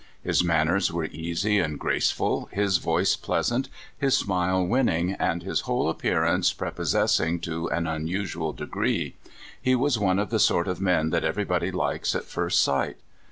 His 0.23 0.43
manners 0.43 0.91
were 0.91 1.05
easy 1.05 1.59
and 1.59 1.77
graceful, 1.79 2.49
his 2.51 2.77
voice 2.79 3.15
pleas 3.15 3.51
ant, 3.51 3.69
his 3.95 4.17
smile 4.17 4.65
winning, 4.65 5.11
and 5.11 5.43
his 5.43 5.59
whole 5.59 5.89
appearance 5.89 6.51
prepossessing 6.53 7.39
to 7.41 7.67
an 7.69 7.85
unusual 7.85 8.51
degree. 8.51 9.15
He 9.61 9.75
was 9.75 9.99
one 9.99 10.17
of 10.17 10.31
the 10.31 10.39
sort 10.39 10.67
of 10.67 10.81
men 10.81 11.11
that 11.11 11.23
everybody 11.23 11.69
likes 11.69 12.15
at 12.15 12.23
first 12.23 12.63
sight. 12.63 12.97